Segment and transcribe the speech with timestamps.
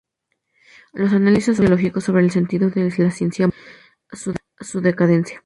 [0.93, 5.39] Los análisis sociológicos y sobre el sentido de la ciencia apuntan a su decadencia.